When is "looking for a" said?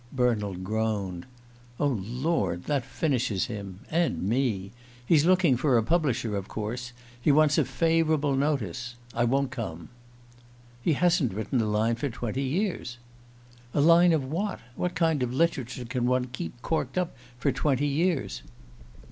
5.27-5.83